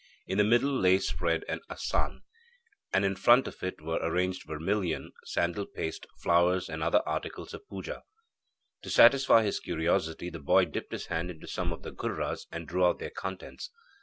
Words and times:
In 0.25 0.39
the 0.39 0.43
middle 0.43 0.75
lay 0.75 0.97
spread 0.97 1.43
an 1.47 1.59
assan, 1.69 2.23
and 2.91 3.05
in 3.05 3.15
front 3.15 3.47
of 3.47 3.61
it 3.61 3.81
were 3.81 3.99
arranged 4.01 4.47
vermilion, 4.47 5.11
sandal 5.25 5.67
paste, 5.67 6.07
flowers, 6.17 6.69
and 6.69 6.81
other 6.81 7.03
articles 7.07 7.53
of 7.53 7.67
puja. 7.69 8.01
To 8.81 8.89
satisfy 8.89 9.43
his 9.43 9.59
curiosity 9.59 10.31
the 10.31 10.39
boy 10.39 10.65
dipped 10.65 10.91
his 10.91 11.05
hand 11.05 11.29
into 11.29 11.45
some 11.45 11.71
of 11.71 11.83
the 11.83 11.91
ghurras, 11.91 12.47
and 12.51 12.67
drew 12.67 12.83
out 12.83 12.97
their 12.97 13.11
contents. 13.11 13.69